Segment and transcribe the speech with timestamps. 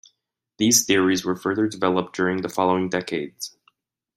[0.57, 3.55] These theories were further developed during the following decades.